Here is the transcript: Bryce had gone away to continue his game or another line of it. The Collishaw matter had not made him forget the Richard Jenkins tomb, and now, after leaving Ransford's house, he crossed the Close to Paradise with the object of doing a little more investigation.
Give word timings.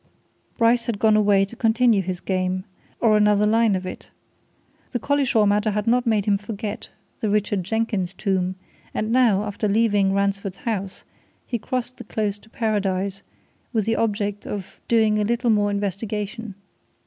Bryce 0.57 0.87
had 0.87 0.97
gone 0.97 1.15
away 1.15 1.45
to 1.45 1.55
continue 1.55 2.01
his 2.01 2.19
game 2.21 2.65
or 2.99 3.15
another 3.15 3.45
line 3.45 3.75
of 3.75 3.85
it. 3.85 4.09
The 4.89 4.99
Collishaw 4.99 5.45
matter 5.45 5.69
had 5.69 5.85
not 5.85 6.07
made 6.07 6.25
him 6.25 6.39
forget 6.39 6.89
the 7.19 7.29
Richard 7.29 7.63
Jenkins 7.63 8.11
tomb, 8.11 8.55
and 8.95 9.11
now, 9.11 9.43
after 9.43 9.67
leaving 9.69 10.11
Ransford's 10.11 10.57
house, 10.65 11.03
he 11.45 11.59
crossed 11.59 11.97
the 11.97 12.03
Close 12.03 12.39
to 12.39 12.49
Paradise 12.49 13.21
with 13.73 13.85
the 13.85 13.95
object 13.95 14.47
of 14.47 14.79
doing 14.87 15.19
a 15.19 15.23
little 15.23 15.51
more 15.51 15.69
investigation. 15.69 16.55